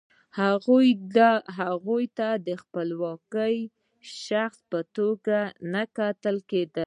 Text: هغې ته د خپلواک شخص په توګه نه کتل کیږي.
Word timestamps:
هغې 1.59 2.05
ته 2.17 2.29
د 2.47 2.49
خپلواک 2.61 3.33
شخص 4.25 4.59
په 4.71 4.79
توګه 4.97 5.37
نه 5.73 5.83
کتل 5.97 6.37
کیږي. 6.49 6.79